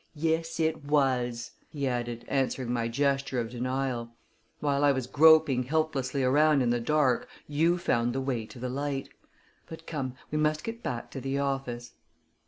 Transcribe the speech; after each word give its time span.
Yes, 0.15 0.59
it 0.59 0.83
was!" 0.85 1.51
he 1.69 1.87
added, 1.87 2.25
answering 2.27 2.73
my 2.73 2.87
gesture 2.87 3.39
of 3.39 3.51
denial. 3.51 4.09
"While 4.59 4.83
I 4.83 4.91
was 4.91 5.05
groping 5.05 5.61
helplessly 5.61 6.23
around 6.23 6.63
in 6.63 6.71
the 6.71 6.79
dark, 6.79 7.27
you 7.47 7.77
found 7.77 8.13
the 8.13 8.19
way 8.19 8.47
to 8.47 8.57
the 8.57 8.67
light. 8.67 9.09
But 9.69 9.85
come; 9.85 10.15
we 10.31 10.39
must 10.39 10.63
get 10.63 10.81
back 10.81 11.11
to 11.11 11.21
the 11.21 11.37
office." 11.37 11.93